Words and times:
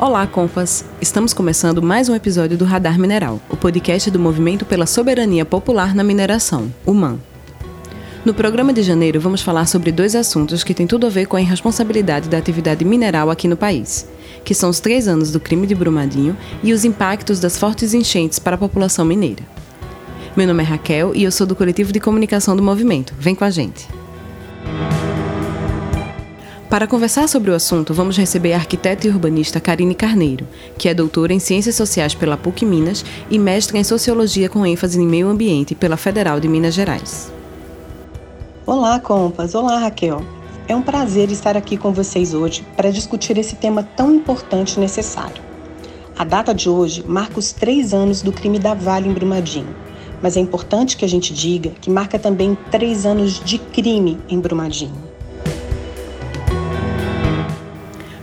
Olá, 0.00 0.28
compas! 0.28 0.84
Estamos 1.00 1.34
começando 1.34 1.82
mais 1.82 2.08
um 2.08 2.14
episódio 2.14 2.56
do 2.56 2.64
Radar 2.64 2.96
Mineral, 3.00 3.40
o 3.50 3.56
podcast 3.56 4.08
do 4.12 4.18
Movimento 4.20 4.64
pela 4.64 4.86
Soberania 4.86 5.44
Popular 5.44 5.92
na 5.92 6.04
Mineração, 6.04 6.72
o 6.86 6.94
MAN. 6.94 7.18
No 8.24 8.32
programa 8.32 8.72
de 8.72 8.80
janeiro, 8.80 9.20
vamos 9.20 9.42
falar 9.42 9.66
sobre 9.66 9.90
dois 9.90 10.14
assuntos 10.14 10.62
que 10.62 10.72
têm 10.72 10.86
tudo 10.86 11.08
a 11.08 11.10
ver 11.10 11.26
com 11.26 11.36
a 11.36 11.40
irresponsabilidade 11.40 12.28
da 12.28 12.38
atividade 12.38 12.84
mineral 12.84 13.28
aqui 13.28 13.48
no 13.48 13.56
país, 13.56 14.08
que 14.44 14.54
são 14.54 14.70
os 14.70 14.78
três 14.78 15.08
anos 15.08 15.32
do 15.32 15.40
crime 15.40 15.66
de 15.66 15.74
Brumadinho 15.74 16.36
e 16.62 16.72
os 16.72 16.84
impactos 16.84 17.40
das 17.40 17.58
fortes 17.58 17.92
enchentes 17.92 18.38
para 18.38 18.54
a 18.54 18.58
população 18.58 19.04
mineira. 19.04 19.42
Meu 20.36 20.46
nome 20.46 20.62
é 20.62 20.66
Raquel 20.66 21.12
e 21.12 21.24
eu 21.24 21.32
sou 21.32 21.44
do 21.44 21.56
coletivo 21.56 21.92
de 21.92 21.98
comunicação 21.98 22.54
do 22.54 22.62
movimento. 22.62 23.12
Vem 23.18 23.34
com 23.34 23.44
a 23.44 23.50
gente! 23.50 23.97
Para 26.68 26.86
conversar 26.86 27.26
sobre 27.30 27.50
o 27.50 27.54
assunto, 27.54 27.94
vamos 27.94 28.18
receber 28.18 28.52
a 28.52 28.56
arquiteta 28.56 29.06
e 29.06 29.10
urbanista 29.10 29.58
Karine 29.58 29.94
Carneiro, 29.94 30.46
que 30.76 30.86
é 30.86 30.92
doutora 30.92 31.32
em 31.32 31.38
Ciências 31.38 31.74
Sociais 31.74 32.14
pela 32.14 32.36
PUC 32.36 32.66
Minas 32.66 33.02
e 33.30 33.38
mestra 33.38 33.78
em 33.78 33.84
Sociologia 33.84 34.50
com 34.50 34.66
ênfase 34.66 35.00
em 35.00 35.06
Meio 35.06 35.28
Ambiente 35.28 35.74
pela 35.74 35.96
Federal 35.96 36.38
de 36.38 36.46
Minas 36.46 36.74
Gerais. 36.74 37.32
Olá, 38.66 39.00
compas! 39.00 39.54
Olá, 39.54 39.78
Raquel! 39.78 40.22
É 40.68 40.76
um 40.76 40.82
prazer 40.82 41.30
estar 41.30 41.56
aqui 41.56 41.78
com 41.78 41.90
vocês 41.90 42.34
hoje 42.34 42.62
para 42.76 42.92
discutir 42.92 43.38
esse 43.38 43.56
tema 43.56 43.82
tão 43.82 44.14
importante 44.14 44.74
e 44.74 44.80
necessário. 44.80 45.42
A 46.18 46.22
data 46.22 46.52
de 46.52 46.68
hoje 46.68 47.02
marca 47.08 47.38
os 47.38 47.50
três 47.50 47.94
anos 47.94 48.20
do 48.20 48.30
crime 48.30 48.58
da 48.58 48.74
Vale 48.74 49.08
em 49.08 49.14
Brumadinho, 49.14 49.74
mas 50.20 50.36
é 50.36 50.40
importante 50.40 50.98
que 50.98 51.04
a 51.06 51.08
gente 51.08 51.32
diga 51.32 51.70
que 51.80 51.88
marca 51.88 52.18
também 52.18 52.58
três 52.70 53.06
anos 53.06 53.40
de 53.42 53.56
crime 53.56 54.18
em 54.28 54.38
Brumadinho. 54.38 55.07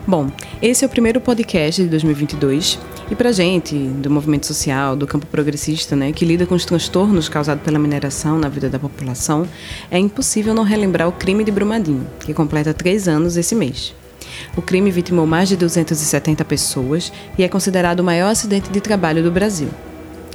Bom, 0.08 0.30
esse 0.62 0.86
é 0.86 0.88
o 0.88 0.90
primeiro 0.90 1.20
podcast 1.20 1.82
de 1.82 1.90
2022 1.90 2.78
e 3.10 3.16
para 3.16 3.32
gente 3.32 3.76
do 3.76 4.08
movimento 4.08 4.46
social, 4.46 4.96
do 4.96 5.08
campo 5.08 5.26
progressista, 5.26 5.96
né, 5.96 6.12
que 6.12 6.24
lida 6.24 6.46
com 6.46 6.54
os 6.54 6.64
transtornos 6.64 7.28
causados 7.28 7.64
pela 7.64 7.80
mineração 7.80 8.38
na 8.38 8.48
vida 8.48 8.70
da 8.70 8.78
população, 8.78 9.48
é 9.90 9.98
impossível 9.98 10.54
não 10.54 10.62
relembrar 10.62 11.08
o 11.08 11.12
crime 11.12 11.44
de 11.44 11.52
Brumadinho, 11.52 12.06
que 12.20 12.36
completa 12.36 12.72
três 12.72 13.08
anos 13.08 13.36
esse 13.36 13.56
mês. 13.56 13.96
O 14.56 14.62
crime 14.62 14.92
vitimou 14.92 15.26
mais 15.26 15.50
de 15.50 15.58
270 15.58 16.46
pessoas 16.46 17.12
e 17.36 17.44
é 17.44 17.50
considerado 17.50 18.02
o 18.02 18.04
maior 18.04 18.30
acidente 18.30 18.70
de 18.70 18.82
trabalho 18.82 19.24
do 19.24 19.32
Brasil. 19.32 19.70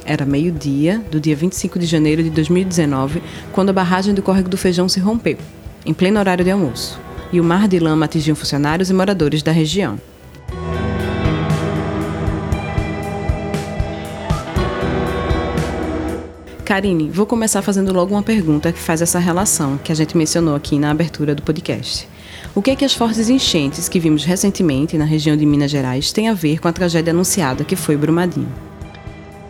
Era 0.03 0.25
meio-dia 0.25 1.01
do 1.09 1.17
dia 1.17 1.35
25 1.35 1.79
de 1.79 1.85
janeiro 1.85 2.21
de 2.21 2.29
2019, 2.29 3.23
quando 3.53 3.69
a 3.69 3.73
barragem 3.73 4.13
do 4.13 4.21
Córrego 4.21 4.49
do 4.49 4.57
Feijão 4.57 4.89
se 4.89 4.99
rompeu, 4.99 5.37
em 5.85 5.93
pleno 5.93 6.19
horário 6.19 6.43
de 6.43 6.51
almoço 6.51 6.99
e 7.31 7.39
o 7.39 7.43
mar 7.43 7.67
de 7.67 7.79
lama 7.79 8.05
atingiu 8.05 8.35
funcionários 8.35 8.89
e 8.89 8.93
moradores 8.93 9.41
da 9.41 9.51
região. 9.51 9.99
Karine, 16.65 17.09
vou 17.09 17.25
começar 17.25 17.61
fazendo 17.61 17.91
logo 17.91 18.13
uma 18.13 18.23
pergunta 18.23 18.71
que 18.71 18.79
faz 18.79 19.01
essa 19.01 19.19
relação 19.19 19.77
que 19.77 19.91
a 19.91 19.95
gente 19.95 20.15
mencionou 20.15 20.55
aqui 20.55 20.79
na 20.79 20.89
abertura 20.89 21.35
do 21.35 21.41
podcast. 21.41 22.07
O 22.55 22.61
que 22.61 22.71
é 22.71 22.75
que 22.75 22.85
as 22.85 22.93
fortes 22.93 23.29
enchentes 23.29 23.89
que 23.89 23.99
vimos 23.99 24.23
recentemente 24.23 24.97
na 24.97 25.03
região 25.03 25.35
de 25.35 25.45
Minas 25.45 25.69
Gerais 25.69 26.13
têm 26.13 26.29
a 26.29 26.33
ver 26.33 26.59
com 26.59 26.67
a 26.67 26.71
tragédia 26.73 27.11
anunciada 27.11 27.65
que 27.65 27.75
foi 27.75 27.97
Brumadinho? 27.97 28.47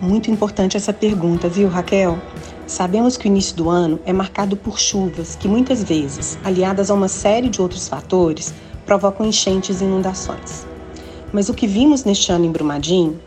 Muito 0.02 0.32
importante 0.32 0.78
essa 0.78 0.92
pergunta, 0.92 1.48
viu, 1.48 1.68
Raquel? 1.68 2.20
Sabemos 2.72 3.18
que 3.18 3.26
o 3.26 3.28
início 3.28 3.54
do 3.58 3.70
ano 3.70 4.00
é 4.06 4.14
marcado 4.14 4.56
por 4.56 4.80
chuvas 4.80 5.36
que 5.36 5.46
muitas 5.46 5.84
vezes, 5.84 6.40
aliadas 6.42 6.90
a 6.90 6.94
uma 6.94 7.10
série 7.10 7.50
de 7.50 7.62
outros 7.62 7.90
fatores, 7.90 8.54
provocam 8.86 9.26
enchentes 9.26 9.82
e 9.82 9.84
inundações. 9.84 10.66
Mas 11.34 11.50
o 11.50 11.54
que 11.54 11.68
vimos 11.68 12.06
neste 12.06 12.32
ano 12.32 12.46
em 12.46 12.50
Brumadinho, 12.50 13.20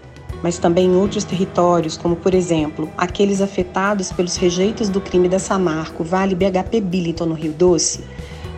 mas 0.43 0.56
também 0.56 0.87
em 0.87 0.97
outros 0.97 1.25
territórios, 1.25 1.94
como 1.94 2.16
por 2.16 2.32
exemplo 2.32 2.91
aqueles 2.97 3.43
afetados 3.43 4.10
pelos 4.10 4.37
rejeitos 4.37 4.88
do 4.88 4.99
crime 4.99 5.28
da 5.28 5.38
Samarco, 5.38 6.03
Vale 6.03 6.34
BHP 6.34 6.81
Billiton 6.81 7.26
no 7.26 7.34
Rio 7.34 7.53
Doce, 7.53 8.03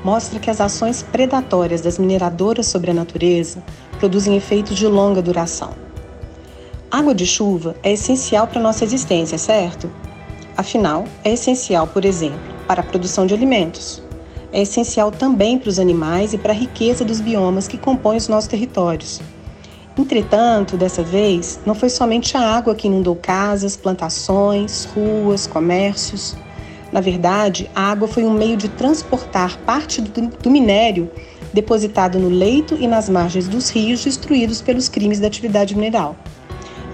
mostra 0.04 0.38
que 0.38 0.50
as 0.50 0.60
ações 0.60 1.02
predatórias 1.02 1.80
das 1.80 1.98
mineradoras 1.98 2.66
sobre 2.66 2.92
a 2.92 2.94
natureza 2.94 3.60
produzem 3.98 4.36
efeitos 4.36 4.76
de 4.76 4.86
longa 4.86 5.20
duração. 5.20 5.74
Água 6.88 7.12
de 7.12 7.26
chuva 7.26 7.74
é 7.82 7.94
essencial 7.94 8.46
para 8.46 8.62
nossa 8.62 8.84
existência, 8.84 9.36
certo? 9.36 9.90
Afinal, 10.56 11.04
é 11.22 11.34
essencial, 11.34 11.86
por 11.86 12.04
exemplo, 12.04 12.38
para 12.66 12.80
a 12.80 12.84
produção 12.84 13.26
de 13.26 13.34
alimentos. 13.34 14.02
É 14.50 14.62
essencial 14.62 15.10
também 15.10 15.58
para 15.58 15.68
os 15.68 15.78
animais 15.78 16.32
e 16.32 16.38
para 16.38 16.52
a 16.52 16.56
riqueza 16.56 17.04
dos 17.04 17.20
biomas 17.20 17.68
que 17.68 17.76
compõem 17.76 18.16
os 18.16 18.26
nossos 18.26 18.48
territórios. 18.48 19.20
Entretanto, 19.98 20.78
dessa 20.78 21.02
vez, 21.02 21.60
não 21.66 21.74
foi 21.74 21.90
somente 21.90 22.38
a 22.38 22.40
água 22.40 22.74
que 22.74 22.86
inundou 22.86 23.16
casas, 23.16 23.76
plantações, 23.76 24.86
ruas, 24.86 25.46
comércios. 25.46 26.34
Na 26.90 27.02
verdade, 27.02 27.70
a 27.74 27.90
água 27.90 28.08
foi 28.08 28.24
um 28.24 28.32
meio 28.32 28.56
de 28.56 28.68
transportar 28.70 29.58
parte 29.58 30.00
do, 30.00 30.28
do 30.28 30.50
minério 30.50 31.10
depositado 31.52 32.18
no 32.18 32.28
leito 32.28 32.76
e 32.80 32.86
nas 32.86 33.08
margens 33.10 33.46
dos 33.46 33.68
rios 33.68 34.04
destruídos 34.04 34.62
pelos 34.62 34.88
crimes 34.88 35.20
da 35.20 35.26
atividade 35.26 35.74
mineral. 35.74 36.16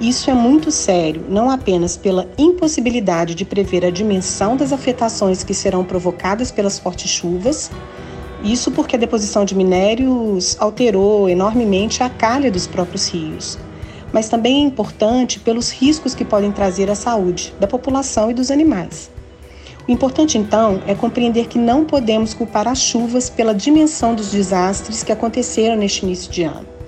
Isso 0.02 0.28
é 0.28 0.34
muito 0.34 0.72
sério, 0.72 1.24
não 1.28 1.48
apenas 1.48 1.96
pela 1.96 2.28
impossibilidade 2.36 3.36
de 3.36 3.44
prever 3.44 3.84
a 3.84 3.90
dimensão 3.90 4.56
das 4.56 4.72
afetações 4.72 5.44
que 5.44 5.54
serão 5.54 5.84
provocadas 5.84 6.50
pelas 6.50 6.76
fortes 6.76 7.08
chuvas, 7.08 7.70
isso 8.42 8.72
porque 8.72 8.96
a 8.96 8.98
deposição 8.98 9.44
de 9.44 9.54
minérios 9.54 10.56
alterou 10.58 11.28
enormemente 11.28 12.02
a 12.02 12.10
calha 12.10 12.50
dos 12.50 12.66
próprios 12.66 13.06
rios, 13.06 13.56
mas 14.12 14.28
também 14.28 14.64
é 14.64 14.66
importante 14.66 15.38
pelos 15.38 15.70
riscos 15.70 16.16
que 16.16 16.24
podem 16.24 16.50
trazer 16.50 16.91
à 16.91 16.96
saúde 16.96 17.54
da 17.60 17.68
população 17.68 18.28
e 18.28 18.34
dos 18.34 18.50
animais. 18.50 19.08
O 19.86 19.92
importante, 19.92 20.36
então, 20.36 20.82
é 20.84 20.96
compreender 20.96 21.46
que 21.46 21.60
não 21.60 21.84
podemos 21.84 22.34
culpar 22.34 22.66
as 22.66 22.80
chuvas 22.80 23.30
pela 23.30 23.54
dimensão 23.54 24.16
dos 24.16 24.32
desastres 24.32 25.04
que 25.04 25.12
aconteceram 25.12 25.76
neste 25.76 26.04
início 26.04 26.28
de 26.28 26.42
ano. 26.42 26.81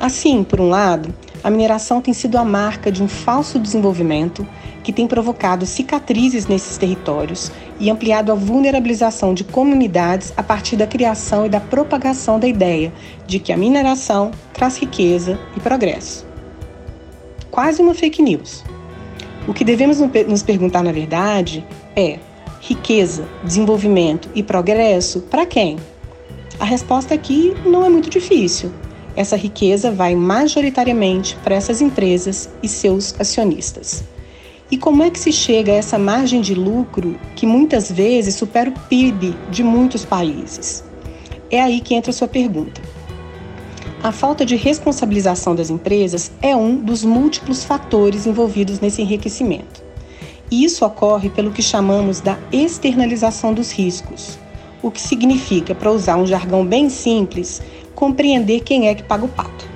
Assim, 0.00 0.42
por 0.42 0.58
um 0.58 0.70
lado, 0.70 1.14
a 1.44 1.50
mineração 1.50 2.00
tem 2.00 2.14
sido 2.14 2.38
a 2.38 2.44
marca 2.46 2.90
de 2.90 3.02
um 3.02 3.08
falso 3.08 3.58
desenvolvimento 3.58 4.48
que 4.82 4.90
tem 4.90 5.06
provocado 5.06 5.66
cicatrizes 5.66 6.46
nesses 6.46 6.78
territórios 6.78 7.52
e 7.78 7.90
ampliado 7.90 8.32
a 8.32 8.34
vulnerabilização 8.34 9.34
de 9.34 9.44
comunidades 9.44 10.32
a 10.34 10.42
partir 10.42 10.76
da 10.76 10.86
criação 10.86 11.44
e 11.44 11.50
da 11.50 11.60
propagação 11.60 12.40
da 12.40 12.48
ideia 12.48 12.90
de 13.26 13.38
que 13.38 13.52
a 13.52 13.56
mineração 13.56 14.30
traz 14.54 14.78
riqueza 14.78 15.38
e 15.54 15.60
progresso. 15.60 16.26
Quase 17.50 17.82
uma 17.82 17.92
fake 17.92 18.22
news. 18.22 18.64
O 19.46 19.52
que 19.52 19.62
devemos 19.62 19.98
nos 20.26 20.42
perguntar, 20.42 20.82
na 20.82 20.92
verdade, 20.92 21.62
é 21.94 22.18
riqueza, 22.60 23.26
desenvolvimento 23.42 24.28
e 24.34 24.42
progresso 24.42 25.20
para 25.22 25.46
quem? 25.46 25.78
A 26.58 26.64
resposta 26.64 27.14
aqui 27.14 27.54
não 27.64 27.84
é 27.84 27.88
muito 27.88 28.10
difícil. 28.10 28.70
essa 29.16 29.36
riqueza 29.36 29.90
vai 29.90 30.14
majoritariamente 30.14 31.36
para 31.42 31.54
essas 31.54 31.80
empresas 31.80 32.48
e 32.62 32.68
seus 32.68 33.18
acionistas. 33.18 34.04
E 34.70 34.78
como 34.78 35.02
é 35.02 35.10
que 35.10 35.18
se 35.18 35.32
chega 35.32 35.72
a 35.72 35.74
essa 35.74 35.98
margem 35.98 36.40
de 36.40 36.54
lucro 36.54 37.18
que 37.34 37.44
muitas 37.44 37.90
vezes 37.90 38.36
supera 38.36 38.70
o 38.70 38.80
PIB 38.88 39.34
de 39.50 39.64
muitos 39.64 40.04
países? 40.04 40.84
É 41.50 41.60
aí 41.60 41.80
que 41.80 41.94
entra 41.94 42.10
a 42.10 42.14
sua 42.14 42.28
pergunta. 42.28 42.80
A 44.02 44.12
falta 44.12 44.46
de 44.46 44.54
responsabilização 44.54 45.56
das 45.56 45.70
empresas 45.70 46.30
é 46.40 46.54
um 46.54 46.76
dos 46.76 47.04
múltiplos 47.04 47.64
fatores 47.64 48.26
envolvidos 48.26 48.78
nesse 48.78 49.02
enriquecimento. 49.02 49.89
Isso 50.50 50.84
ocorre 50.84 51.30
pelo 51.30 51.52
que 51.52 51.62
chamamos 51.62 52.20
da 52.20 52.36
externalização 52.50 53.54
dos 53.54 53.70
riscos, 53.70 54.36
o 54.82 54.90
que 54.90 55.00
significa, 55.00 55.76
para 55.76 55.92
usar 55.92 56.16
um 56.16 56.26
jargão 56.26 56.66
bem 56.66 56.90
simples, 56.90 57.62
compreender 57.94 58.60
quem 58.60 58.88
é 58.88 58.94
que 58.94 59.02
paga 59.04 59.24
o 59.24 59.28
pato. 59.28 59.68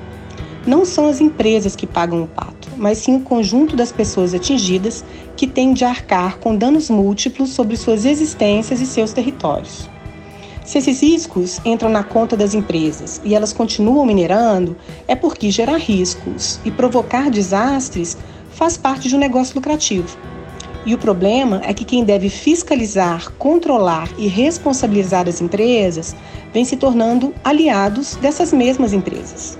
Não 0.67 0.85
são 0.85 1.06
as 1.06 1.21
empresas 1.21 1.76
que 1.76 1.87
pagam 1.87 2.25
o 2.25 2.26
pato, 2.26 2.69
mas 2.76 2.99
sim 2.99 3.15
o 3.15 3.21
conjunto 3.21 3.76
das 3.76 3.93
pessoas 3.93 4.35
atingidas 4.35 5.05
que 5.37 5.47
têm 5.47 5.75
de 5.75 5.85
arcar 5.85 6.38
com 6.38 6.56
danos 6.56 6.91
múltiplos 6.91 7.50
sobre 7.50 7.76
suas 7.76 8.05
existências 8.05 8.81
e 8.81 8.87
seus 8.87 9.12
territórios. 9.12 9.88
Se 10.65 10.79
esses 10.79 11.03
riscos 11.03 11.61
entram 11.65 11.91
na 11.91 12.03
conta 12.03 12.37
das 12.37 12.53
empresas 12.53 13.21
e 13.23 13.35
elas 13.35 13.53
continuam 13.53 14.05
minerando, 14.06 14.76
é 15.06 15.15
porque 15.15 15.53
gerar 15.53 15.76
riscos 15.76 16.59
e 16.65 16.71
provocar 16.71 17.31
desastres 17.31 18.17
faz 18.50 18.76
parte 18.76 19.09
de 19.09 19.15
um 19.15 19.19
negócio 19.19 19.55
lucrativo. 19.55 20.17
E 20.86 20.94
o 20.94 20.98
problema 20.98 21.62
é 21.64 21.72
que 21.72 21.84
quem 21.84 22.04
deve 22.04 22.28
fiscalizar, 22.28 23.32
controlar 23.38 24.08
e 24.19 24.26
responsabilizar 24.26 25.26
as 25.28 25.40
empresas 25.40 26.14
vem 26.52 26.64
se 26.64 26.76
tornando 26.76 27.34
aliados 27.42 28.16
dessas 28.16 28.52
mesmas 28.52 28.92
empresas. 28.92 29.58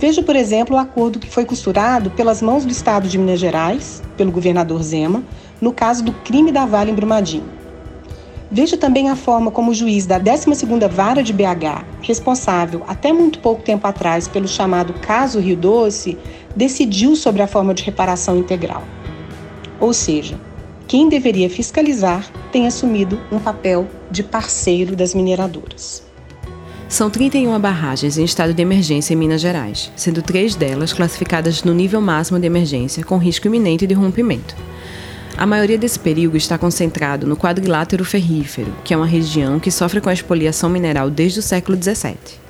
Veja, 0.00 0.22
por 0.22 0.34
exemplo, 0.34 0.76
o 0.76 0.78
acordo 0.78 1.18
que 1.18 1.30
foi 1.30 1.44
costurado 1.44 2.10
pelas 2.10 2.40
mãos 2.40 2.64
do 2.64 2.72
Estado 2.72 3.06
de 3.08 3.18
Minas 3.18 3.40
Gerais, 3.40 4.02
pelo 4.16 4.32
governador 4.32 4.82
Zema, 4.82 5.22
no 5.60 5.72
caso 5.72 6.02
do 6.02 6.12
crime 6.12 6.50
da 6.50 6.64
Vale 6.64 6.90
em 6.90 6.94
Brumadinho. 6.94 7.44
Veja 8.50 8.76
também 8.76 9.10
a 9.10 9.16
forma 9.16 9.50
como 9.50 9.70
o 9.70 9.74
juiz 9.74 10.06
da 10.06 10.20
12ª 10.20 10.88
Vara 10.88 11.22
de 11.22 11.32
BH, 11.32 11.84
responsável 12.02 12.84
até 12.86 13.12
muito 13.12 13.38
pouco 13.40 13.62
tempo 13.62 13.86
atrás 13.86 14.28
pelo 14.28 14.46
chamado 14.46 14.94
caso 14.94 15.40
Rio 15.40 15.56
Doce, 15.56 16.16
decidiu 16.54 17.16
sobre 17.16 17.42
a 17.42 17.46
forma 17.46 17.74
de 17.74 17.82
reparação 17.82 18.36
integral. 18.36 18.84
Ou 19.80 19.92
seja, 19.92 20.38
quem 20.86 21.08
deveria 21.08 21.48
fiscalizar 21.48 22.30
tem 22.52 22.66
assumido 22.66 23.20
um 23.32 23.38
papel 23.38 23.88
de 24.10 24.22
parceiro 24.22 24.94
das 24.94 25.14
mineradoras. 25.14 26.02
São 26.88 27.10
31 27.10 27.58
barragens 27.58 28.18
em 28.18 28.24
estado 28.24 28.54
de 28.54 28.62
emergência 28.62 29.14
em 29.14 29.16
Minas 29.16 29.40
Gerais, 29.40 29.90
sendo 29.96 30.22
três 30.22 30.54
delas 30.54 30.92
classificadas 30.92 31.64
no 31.64 31.74
nível 31.74 32.00
máximo 32.00 32.38
de 32.38 32.46
emergência 32.46 33.02
com 33.02 33.18
risco 33.18 33.46
iminente 33.46 33.86
de 33.86 33.94
rompimento. 33.94 34.54
A 35.36 35.46
maioria 35.46 35.76
desse 35.76 35.98
perigo 35.98 36.36
está 36.36 36.56
concentrado 36.56 37.26
no 37.26 37.36
quadrilátero 37.36 38.04
ferrífero, 38.04 38.72
que 38.84 38.94
é 38.94 38.96
uma 38.96 39.06
região 39.06 39.58
que 39.58 39.70
sofre 39.70 40.00
com 40.00 40.08
a 40.08 40.12
expoliação 40.12 40.70
mineral 40.70 41.10
desde 41.10 41.40
o 41.40 41.42
século 41.42 41.76
XVII. 41.76 42.43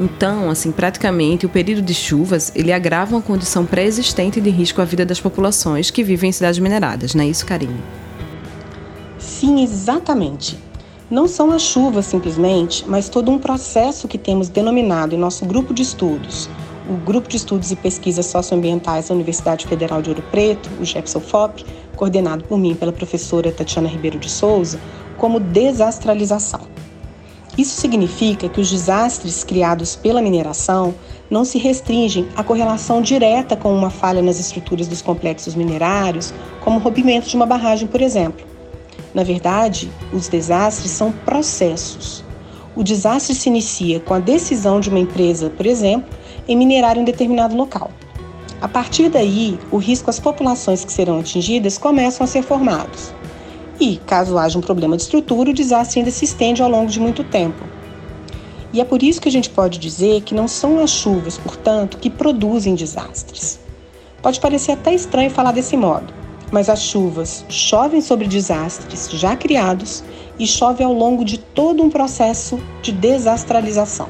Então, 0.00 0.48
assim, 0.48 0.72
praticamente 0.72 1.44
o 1.44 1.48
período 1.50 1.82
de 1.82 1.92
chuvas 1.92 2.50
ele 2.54 2.72
agrava 2.72 3.14
uma 3.14 3.20
condição 3.20 3.66
pré-existente 3.66 4.40
de 4.40 4.48
risco 4.48 4.80
à 4.80 4.84
vida 4.86 5.04
das 5.04 5.20
populações 5.20 5.90
que 5.90 6.02
vivem 6.02 6.30
em 6.30 6.32
cidades 6.32 6.58
mineradas, 6.58 7.14
não 7.14 7.22
é 7.22 7.26
isso, 7.26 7.44
Karine? 7.44 7.78
Sim, 9.18 9.62
exatamente. 9.62 10.58
Não 11.10 11.28
são 11.28 11.50
as 11.50 11.60
chuvas 11.60 12.06
simplesmente, 12.06 12.82
mas 12.88 13.10
todo 13.10 13.30
um 13.30 13.38
processo 13.38 14.08
que 14.08 14.16
temos 14.16 14.48
denominado 14.48 15.14
em 15.14 15.18
nosso 15.18 15.44
grupo 15.44 15.74
de 15.74 15.82
estudos, 15.82 16.48
o 16.88 16.94
Grupo 16.94 17.28
de 17.28 17.36
Estudos 17.36 17.70
e 17.70 17.76
Pesquisas 17.76 18.24
Socioambientais 18.24 19.08
da 19.08 19.14
Universidade 19.14 19.66
Federal 19.66 20.00
de 20.00 20.08
Ouro 20.08 20.22
Preto, 20.30 20.70
o 20.80 20.84
GEPSOFOP, 20.84 21.62
coordenado 21.94 22.42
por 22.44 22.58
mim 22.58 22.74
pela 22.74 22.90
professora 22.90 23.52
Tatiana 23.52 23.88
Ribeiro 23.88 24.18
de 24.18 24.30
Souza, 24.30 24.80
como 25.18 25.38
desastralização. 25.38 26.79
Isso 27.60 27.78
significa 27.78 28.48
que 28.48 28.58
os 28.58 28.70
desastres 28.70 29.44
criados 29.44 29.94
pela 29.94 30.22
mineração 30.22 30.94
não 31.28 31.44
se 31.44 31.58
restringem 31.58 32.26
à 32.34 32.42
correlação 32.42 33.02
direta 33.02 33.54
com 33.54 33.70
uma 33.70 33.90
falha 33.90 34.22
nas 34.22 34.40
estruturas 34.40 34.88
dos 34.88 35.02
complexos 35.02 35.54
minerários, 35.54 36.32
como 36.64 36.78
o 36.78 36.82
rompimento 36.82 37.28
de 37.28 37.36
uma 37.36 37.44
barragem, 37.44 37.86
por 37.86 38.00
exemplo. 38.00 38.46
Na 39.12 39.22
verdade, 39.22 39.92
os 40.10 40.26
desastres 40.26 40.90
são 40.90 41.12
processos. 41.12 42.24
O 42.74 42.82
desastre 42.82 43.34
se 43.34 43.50
inicia 43.50 44.00
com 44.00 44.14
a 44.14 44.18
decisão 44.20 44.80
de 44.80 44.88
uma 44.88 44.98
empresa, 44.98 45.50
por 45.50 45.66
exemplo, 45.66 46.08
em 46.48 46.56
minerar 46.56 46.96
em 46.96 47.02
um 47.02 47.04
determinado 47.04 47.54
local. 47.54 47.90
A 48.62 48.68
partir 48.68 49.10
daí, 49.10 49.58
o 49.70 49.76
risco 49.76 50.08
às 50.08 50.18
populações 50.18 50.82
que 50.82 50.92
serão 50.94 51.20
atingidas 51.20 51.76
começam 51.76 52.24
a 52.24 52.26
ser 52.26 52.42
formados. 52.42 53.12
E, 53.80 53.96
caso 53.96 54.36
haja 54.36 54.58
um 54.58 54.60
problema 54.60 54.94
de 54.94 55.04
estrutura, 55.04 55.50
o 55.50 55.54
desastre 55.54 56.00
ainda 56.00 56.10
se 56.10 56.26
estende 56.26 56.62
ao 56.62 56.68
longo 56.68 56.90
de 56.90 57.00
muito 57.00 57.24
tempo. 57.24 57.64
E 58.74 58.80
é 58.80 58.84
por 58.84 59.02
isso 59.02 59.20
que 59.20 59.28
a 59.28 59.32
gente 59.32 59.48
pode 59.48 59.78
dizer 59.78 60.20
que 60.20 60.34
não 60.34 60.46
são 60.46 60.80
as 60.80 60.90
chuvas, 60.90 61.38
portanto, 61.38 61.96
que 61.96 62.10
produzem 62.10 62.74
desastres. 62.74 63.58
Pode 64.22 64.38
parecer 64.38 64.72
até 64.72 64.94
estranho 64.94 65.30
falar 65.30 65.52
desse 65.52 65.78
modo, 65.78 66.12
mas 66.52 66.68
as 66.68 66.82
chuvas 66.82 67.42
chovem 67.48 68.02
sobre 68.02 68.28
desastres 68.28 69.08
já 69.10 69.34
criados 69.34 70.04
e 70.38 70.46
chove 70.46 70.84
ao 70.84 70.92
longo 70.92 71.24
de 71.24 71.38
todo 71.38 71.82
um 71.82 71.88
processo 71.88 72.60
de 72.82 72.92
desastralização. 72.92 74.08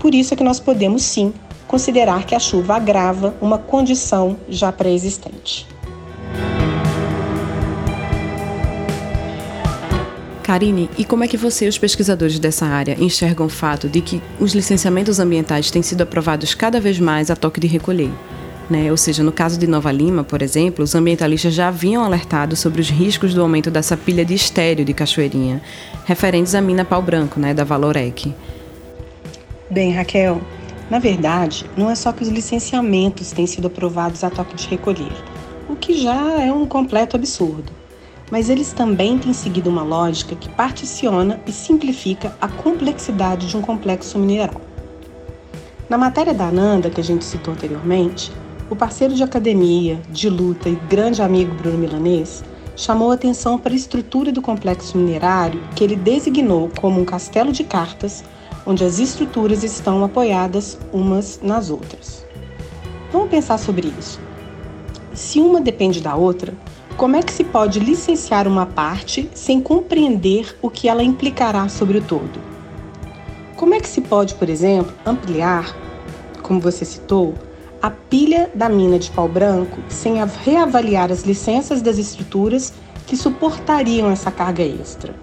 Por 0.00 0.14
isso 0.14 0.34
é 0.34 0.36
que 0.36 0.44
nós 0.44 0.58
podemos 0.58 1.02
sim 1.04 1.32
considerar 1.68 2.24
que 2.26 2.34
a 2.34 2.40
chuva 2.40 2.74
agrava 2.74 3.34
uma 3.40 3.56
condição 3.56 4.36
já 4.48 4.72
pré-existente. 4.72 5.66
Karine, 10.50 10.90
e 10.98 11.04
como 11.04 11.22
é 11.22 11.28
que 11.28 11.36
você 11.36 11.66
e 11.66 11.68
os 11.68 11.78
pesquisadores 11.78 12.40
dessa 12.40 12.66
área 12.66 12.96
enxergam 12.98 13.46
o 13.46 13.48
fato 13.48 13.88
de 13.88 14.00
que 14.00 14.20
os 14.40 14.52
licenciamentos 14.52 15.20
ambientais 15.20 15.70
têm 15.70 15.80
sido 15.80 16.02
aprovados 16.02 16.56
cada 16.56 16.80
vez 16.80 16.98
mais 16.98 17.30
a 17.30 17.36
toque 17.36 17.60
de 17.60 17.68
recolher? 17.68 18.10
Né? 18.68 18.90
Ou 18.90 18.96
seja, 18.96 19.22
no 19.22 19.30
caso 19.30 19.56
de 19.56 19.68
Nova 19.68 19.92
Lima, 19.92 20.24
por 20.24 20.42
exemplo, 20.42 20.82
os 20.82 20.92
ambientalistas 20.96 21.54
já 21.54 21.68
haviam 21.68 22.02
alertado 22.02 22.56
sobre 22.56 22.80
os 22.80 22.90
riscos 22.90 23.32
do 23.32 23.40
aumento 23.40 23.70
dessa 23.70 23.96
pilha 23.96 24.24
de 24.24 24.34
estéreo 24.34 24.84
de 24.84 24.92
Cachoeirinha, 24.92 25.62
referentes 26.04 26.52
à 26.56 26.60
mina 26.60 26.84
pau 26.84 27.00
branco, 27.00 27.38
né, 27.38 27.54
da 27.54 27.62
Valorec. 27.62 28.34
Bem, 29.70 29.92
Raquel, 29.92 30.40
na 30.90 30.98
verdade, 30.98 31.64
não 31.76 31.88
é 31.88 31.94
só 31.94 32.10
que 32.10 32.24
os 32.24 32.28
licenciamentos 32.28 33.30
têm 33.30 33.46
sido 33.46 33.68
aprovados 33.68 34.24
a 34.24 34.30
toque 34.30 34.56
de 34.56 34.66
recolher, 34.66 35.12
o 35.68 35.76
que 35.76 36.02
já 36.02 36.40
é 36.40 36.52
um 36.52 36.66
completo 36.66 37.14
absurdo. 37.14 37.79
Mas 38.30 38.48
eles 38.48 38.72
também 38.72 39.18
têm 39.18 39.32
seguido 39.32 39.68
uma 39.68 39.82
lógica 39.82 40.36
que 40.36 40.48
particiona 40.48 41.40
e 41.46 41.52
simplifica 41.52 42.36
a 42.40 42.46
complexidade 42.46 43.48
de 43.48 43.56
um 43.56 43.62
complexo 43.62 44.18
mineral. 44.18 44.60
Na 45.88 45.98
matéria 45.98 46.32
da 46.32 46.46
Ananda, 46.46 46.88
que 46.88 47.00
a 47.00 47.04
gente 47.04 47.24
citou 47.24 47.52
anteriormente, 47.52 48.30
o 48.70 48.76
parceiro 48.76 49.14
de 49.14 49.24
academia, 49.24 50.00
de 50.08 50.30
luta 50.30 50.68
e 50.68 50.76
grande 50.88 51.20
amigo 51.20 51.52
Bruno 51.56 51.76
Milanês 51.76 52.44
chamou 52.76 53.10
atenção 53.10 53.58
para 53.58 53.72
a 53.72 53.76
estrutura 53.76 54.30
do 54.30 54.40
complexo 54.40 54.96
minerário 54.96 55.60
que 55.74 55.82
ele 55.82 55.96
designou 55.96 56.70
como 56.80 57.00
um 57.00 57.04
castelo 57.04 57.50
de 57.50 57.64
cartas, 57.64 58.22
onde 58.64 58.84
as 58.84 59.00
estruturas 59.00 59.64
estão 59.64 60.04
apoiadas 60.04 60.78
umas 60.92 61.40
nas 61.42 61.68
outras. 61.68 62.24
Vamos 63.12 63.28
pensar 63.28 63.58
sobre 63.58 63.92
isso. 63.98 64.20
Se 65.12 65.40
uma 65.40 65.60
depende 65.60 66.00
da 66.00 66.14
outra, 66.14 66.54
como 67.00 67.16
é 67.16 67.22
que 67.22 67.32
se 67.32 67.44
pode 67.44 67.80
licenciar 67.80 68.46
uma 68.46 68.66
parte 68.66 69.30
sem 69.32 69.58
compreender 69.58 70.54
o 70.60 70.68
que 70.68 70.86
ela 70.86 71.02
implicará 71.02 71.66
sobre 71.66 71.96
o 71.96 72.02
todo? 72.02 72.38
Como 73.56 73.72
é 73.72 73.80
que 73.80 73.88
se 73.88 74.02
pode, 74.02 74.34
por 74.34 74.50
exemplo, 74.50 74.92
ampliar, 75.06 75.74
como 76.42 76.60
você 76.60 76.84
citou, 76.84 77.32
a 77.80 77.88
pilha 77.88 78.50
da 78.54 78.68
mina 78.68 78.98
de 78.98 79.10
pau 79.12 79.26
branco 79.26 79.78
sem 79.88 80.16
reavaliar 80.44 81.10
as 81.10 81.22
licenças 81.22 81.80
das 81.80 81.96
estruturas 81.96 82.74
que 83.06 83.16
suportariam 83.16 84.10
essa 84.10 84.30
carga 84.30 84.62
extra. 84.62 85.14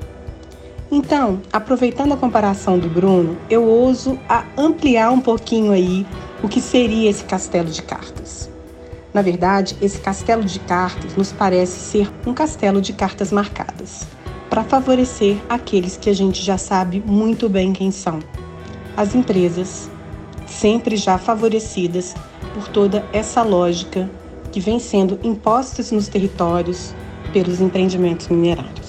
Então, 0.91 1.39
aproveitando 1.53 2.13
a 2.13 2.17
comparação 2.17 2.79
do 2.79 2.89
Bruno, 2.89 3.38
eu 3.51 3.63
ouso 3.63 4.17
a 4.27 4.43
ampliar 4.57 5.12
um 5.12 5.22
pouquinho 5.22 5.72
aí 5.72 6.07
o 6.41 6.48
que 6.48 6.60
seria 6.60 7.07
esse 7.07 7.24
castelo 7.24 7.69
de 7.69 7.84
cartas. 7.84 8.57
Na 9.14 9.22
verdade, 9.22 9.78
esse 9.82 10.00
castelo 10.00 10.44
de 10.44 10.60
cartas 10.60 11.16
nos 11.16 11.32
parece 11.32 11.80
ser 11.80 12.12
um 12.26 12.34
castelo 12.34 12.82
de 12.82 12.94
cartas 12.94 13.32
marcadas, 13.32 14.06
para 14.50 14.64
favorecer 14.64 15.38
aqueles 15.50 15.98
que 15.98 16.10
a 16.10 16.14
gente 16.14 16.44
já 16.44 16.58
sabe 16.58 17.04
muito 17.06 17.50
bem 17.50 17.74
quem 17.74 17.92
são: 17.92 18.20
as 18.96 19.16
empresas, 19.16 19.90
sempre 20.46 20.96
já 20.96 21.18
favorecidas 21.18 22.16
por 22.54 22.68
toda 22.68 23.06
essa 23.14 23.44
lógica 23.44 24.10
que 24.52 24.60
vem 24.60 24.80
sendo 24.80 25.20
imposta 25.24 25.84
nos 25.94 26.08
territórios 26.08 26.94
pelos 27.32 27.60
empreendimentos 27.62 28.28
minerários. 28.28 28.87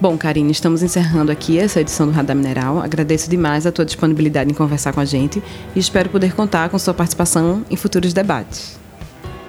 Bom, 0.00 0.16
Karine, 0.16 0.52
estamos 0.52 0.84
encerrando 0.84 1.32
aqui 1.32 1.58
essa 1.58 1.80
edição 1.80 2.06
do 2.06 2.12
Radar 2.12 2.36
Mineral. 2.36 2.78
Agradeço 2.78 3.28
demais 3.28 3.66
a 3.66 3.72
tua 3.72 3.84
disponibilidade 3.84 4.48
em 4.48 4.54
conversar 4.54 4.92
com 4.92 5.00
a 5.00 5.04
gente 5.04 5.42
e 5.74 5.78
espero 5.80 6.08
poder 6.08 6.36
contar 6.36 6.68
com 6.68 6.78
sua 6.78 6.94
participação 6.94 7.64
em 7.68 7.74
futuros 7.74 8.12
debates. 8.12 8.78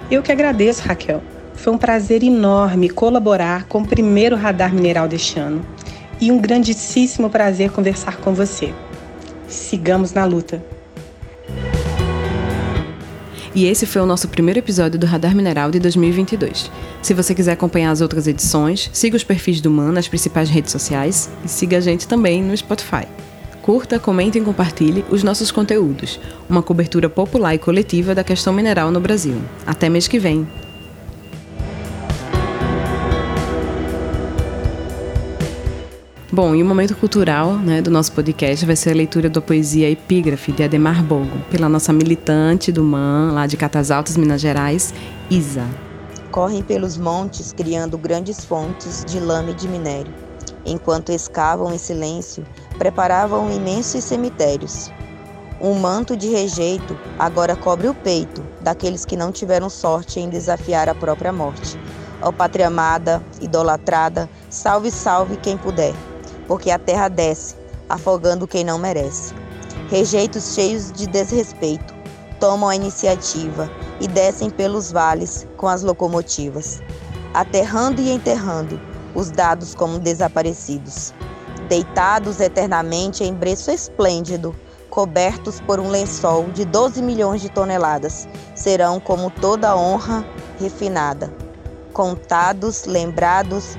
Eu 0.10 0.24
que 0.24 0.32
agradeço, 0.32 0.82
Raquel. 0.82 1.22
Foi 1.54 1.72
um 1.72 1.78
prazer 1.78 2.24
enorme 2.24 2.90
colaborar 2.90 3.66
com 3.66 3.82
o 3.82 3.88
primeiro 3.88 4.36
Radar 4.36 4.74
Mineral 4.74 5.08
deste 5.08 5.38
ano 5.38 5.64
e 6.20 6.32
um 6.32 6.40
grandíssimo 6.40 7.30
prazer 7.30 7.70
conversar 7.70 8.18
com 8.18 8.34
você. 8.34 8.74
Sigamos 9.48 10.14
na 10.14 10.26
luta. 10.26 10.79
E 13.56 13.66
esse 13.66 13.86
foi 13.86 14.02
o 14.02 14.06
nosso 14.06 14.28
primeiro 14.28 14.60
episódio 14.60 15.00
do 15.00 15.08
Radar 15.08 15.36
Mineral 15.36 15.72
de 15.72 15.80
2022. 15.80 16.70
Se 17.02 17.14
você 17.14 17.34
quiser 17.34 17.54
acompanhar 17.54 17.92
as 17.92 18.02
outras 18.02 18.28
edições, 18.28 18.90
siga 18.94 19.18
os 19.18 19.24
perfis 19.24 19.60
do 19.60 19.72
MAN 19.72 19.92
nas 19.92 20.08
principais 20.08 20.50
redes 20.50 20.72
sociais 20.72 21.30
e 21.44 21.48
siga 21.48 21.78
a 21.78 21.82
gente 21.82 22.08
também 22.08 22.44
no 22.44 22.56
Spotify. 22.56 23.08
Curta, 23.62 24.00
comente 24.00 24.38
e 24.38 24.42
compartilhe 24.42 25.04
os 25.10 25.24
nossos 25.24 25.52
conteúdos. 25.52 26.20
Uma 26.50 26.64
cobertura 26.64 27.10
popular 27.10 27.56
e 27.56 27.60
coletiva 27.60 28.16
da 28.16 28.24
questão 28.24 28.54
mineral 28.54 28.92
no 28.92 29.00
Brasil. 29.00 29.42
Até 29.66 29.90
mês 29.90 30.08
que 30.08 30.20
vem! 30.20 30.48
Bom, 36.42 36.56
e 36.56 36.64
o 36.64 36.66
momento 36.66 36.96
cultural 36.96 37.56
né, 37.56 37.82
do 37.82 37.92
nosso 37.92 38.14
podcast 38.14 38.66
vai 38.66 38.74
ser 38.74 38.92
a 38.92 38.96
leitura 38.96 39.30
da 39.30 39.42
poesia 39.42 39.90
Epígrafe 39.90 40.54
de 40.54 40.64
Ademar 40.64 41.04
Bogo, 41.04 41.38
pela 41.52 41.68
nossa 41.68 41.92
militante 41.92 42.72
do 42.72 42.82
MAN, 42.82 43.34
lá 43.34 43.46
de 43.46 43.58
Catas 43.58 43.92
Altas, 43.92 44.16
Minas 44.16 44.40
Gerais, 44.40 44.94
Isa. 45.30 45.68
Correm 46.32 46.64
pelos 46.64 46.98
montes 46.98 47.52
criando 47.52 47.98
grandes 47.98 48.46
fontes 48.46 49.04
de 49.04 49.20
lama 49.20 49.52
e 49.52 49.54
de 49.54 49.68
minério. 49.68 50.14
Enquanto 50.66 51.12
escavam 51.12 51.74
em 51.74 51.78
silêncio, 51.78 52.46
preparavam 52.78 53.52
imensos 53.52 54.02
cemitérios. 54.06 54.90
Um 55.60 55.74
manto 55.74 56.16
de 56.16 56.30
rejeito 56.30 56.98
agora 57.20 57.54
cobre 57.54 57.90
o 57.90 57.94
peito 57.94 58.42
daqueles 58.62 59.04
que 59.04 59.18
não 59.18 59.34
tiveram 59.34 59.70
sorte 59.70 60.22
em 60.22 60.30
desafiar 60.30 60.88
a 60.88 60.96
própria 60.96 61.34
morte. 61.34 61.78
Ó 62.22 62.32
pátria 62.32 62.68
amada, 62.68 63.22
idolatrada, 63.42 64.30
salve, 64.50 64.90
salve 64.90 65.36
quem 65.36 65.58
puder 65.58 65.94
porque 66.50 66.72
a 66.72 66.80
terra 66.80 67.08
desce, 67.08 67.56
afogando 67.88 68.48
quem 68.48 68.64
não 68.64 68.80
merece. 68.80 69.36
Rejeitos 69.88 70.56
cheios 70.56 70.92
de 70.92 71.06
desrespeito 71.06 71.94
tomam 72.40 72.70
a 72.70 72.76
iniciativa 72.76 73.70
e 74.02 74.08
descem 74.08 74.50
pelos 74.50 74.92
vales 74.92 75.46
com 75.56 75.68
as 75.68 75.84
locomotivas, 75.84 76.82
aterrando 77.36 78.02
e 78.02 78.10
enterrando 78.10 78.82
os 79.14 79.30
dados 79.30 79.76
como 79.76 80.00
desaparecidos. 80.00 81.14
Deitados 81.68 82.40
eternamente 82.40 83.24
em 83.24 83.32
breço 83.32 83.70
esplêndido, 83.70 84.56
cobertos 84.90 85.62
por 85.62 85.80
um 85.80 85.90
lençol 85.90 86.46
de 86.46 86.66
12 86.66 87.00
milhões 87.04 87.42
de 87.42 87.50
toneladas, 87.50 88.28
serão 88.56 89.00
como 89.00 89.30
toda 89.30 89.78
honra 89.78 90.26
refinada. 90.60 91.32
Contados, 91.94 92.86
lembrados, 92.86 93.78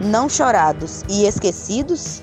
não 0.00 0.28
chorados 0.28 1.02
e 1.08 1.26
esquecidos? 1.26 2.22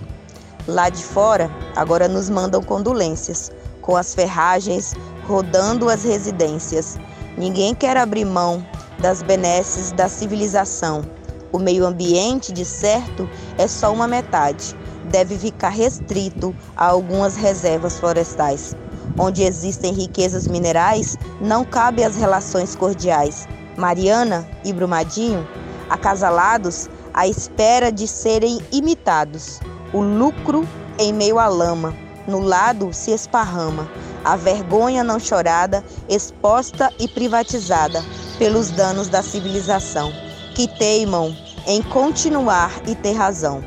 Lá 0.68 0.89
de 0.89 1.03
fora, 1.03 1.51
agora 1.75 2.08
nos 2.08 2.30
mandam 2.30 2.62
condolências, 2.62 3.51
com 3.82 3.98
as 3.98 4.15
ferragens 4.15 4.94
rodando 5.27 5.89
as 5.89 6.03
residências. 6.03 6.98
Ninguém 7.38 7.74
quer 7.74 7.98
abrir 7.98 8.25
mão 8.25 8.65
das 9.00 9.22
benesses 9.22 9.92
da 9.92 10.08
civilização. 10.08 11.03
O 11.51 11.60
meio 11.60 11.86
ambiente, 11.86 12.51
de 12.51 12.63
certo, 12.63 13.30
é 13.58 13.68
só 13.68 13.92
uma 13.92 14.08
metade. 14.08 14.75
Deve 15.06 15.38
ficar 15.38 15.70
restrito 15.70 16.56
a 16.75 16.88
algumas 16.88 17.36
reservas 17.36 18.00
florestais. 18.00 18.75
Onde 19.18 19.44
existem 19.44 19.94
riquezas 19.94 20.48
minerais, 20.48 21.18
não 21.42 21.65
cabe 21.65 22.03
as 22.03 22.15
relações 22.15 22.75
cordiais. 22.75 23.48
Mariana 23.77 24.48
e 24.63 24.72
Brumadinho, 24.72 25.48
acasalados, 25.89 26.89
à 27.13 27.27
espera 27.27 27.91
de 27.91 28.08
serem 28.08 28.60
imitados. 28.72 29.60
O 29.93 30.01
lucro 30.01 30.67
em 30.98 31.13
meio 31.13 31.39
à 31.39 31.48
lama, 31.48 31.93
no 32.27 32.39
lado 32.39 32.91
se 32.93 33.12
esparrama, 33.12 33.89
a 34.24 34.36
vergonha 34.36 35.03
não 35.03 35.20
chorada, 35.20 35.84
exposta 36.08 36.91
e 37.00 37.08
privatizada 37.08 38.03
pelos 38.38 38.72
danos 38.72 39.10
da 39.10 39.22
civilização, 39.22 40.12
que 40.55 40.67
teimam 40.67 41.36
em 41.67 41.82
continuar 41.82 42.72
e 42.88 42.96
ter 42.96 43.13
razão. 43.13 43.63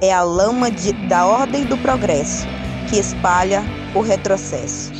É 0.00 0.12
a 0.12 0.22
lama 0.22 0.70
de, 0.70 0.92
da 1.08 1.26
ordem 1.26 1.64
do 1.64 1.76
progresso 1.78 2.46
que 2.88 2.98
espalha 2.98 3.62
o 3.94 4.00
retrocesso. 4.00 4.92